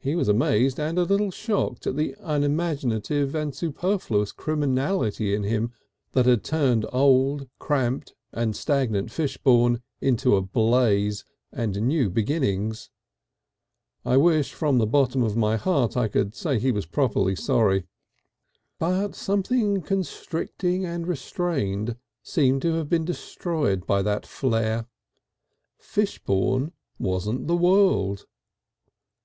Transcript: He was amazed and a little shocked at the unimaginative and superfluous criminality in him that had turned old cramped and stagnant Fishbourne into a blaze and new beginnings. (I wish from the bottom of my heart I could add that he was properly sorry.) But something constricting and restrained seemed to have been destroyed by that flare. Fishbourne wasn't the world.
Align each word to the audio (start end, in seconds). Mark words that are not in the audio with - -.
He 0.00 0.16
was 0.16 0.26
amazed 0.26 0.80
and 0.80 0.98
a 0.98 1.04
little 1.04 1.30
shocked 1.30 1.86
at 1.86 1.94
the 1.94 2.16
unimaginative 2.18 3.36
and 3.36 3.54
superfluous 3.54 4.32
criminality 4.32 5.32
in 5.32 5.44
him 5.44 5.70
that 6.10 6.26
had 6.26 6.42
turned 6.42 6.84
old 6.92 7.48
cramped 7.60 8.14
and 8.32 8.56
stagnant 8.56 9.12
Fishbourne 9.12 9.80
into 10.00 10.34
a 10.34 10.42
blaze 10.42 11.24
and 11.52 11.82
new 11.82 12.10
beginnings. 12.10 12.90
(I 14.04 14.16
wish 14.16 14.52
from 14.52 14.78
the 14.78 14.88
bottom 14.88 15.22
of 15.22 15.36
my 15.36 15.54
heart 15.56 15.96
I 15.96 16.08
could 16.08 16.32
add 16.34 16.34
that 16.34 16.62
he 16.62 16.72
was 16.72 16.84
properly 16.86 17.36
sorry.) 17.36 17.84
But 18.80 19.14
something 19.14 19.82
constricting 19.82 20.84
and 20.84 21.06
restrained 21.06 21.94
seemed 22.24 22.60
to 22.62 22.74
have 22.74 22.88
been 22.88 23.04
destroyed 23.04 23.86
by 23.86 24.02
that 24.02 24.26
flare. 24.26 24.86
Fishbourne 25.78 26.72
wasn't 26.98 27.46
the 27.46 27.56
world. 27.56 28.26